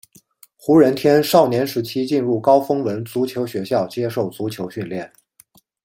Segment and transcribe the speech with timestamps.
[0.57, 5.13] 胡人天少年时期进入高丰文足球学校接受足球训练。